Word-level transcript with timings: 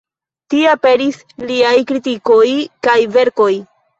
Tie 0.53 0.69
aperis 0.69 1.19
liaj 1.51 1.75
kritikoj 1.91 2.47
kaj 2.87 2.99
verkoj. 3.19 3.51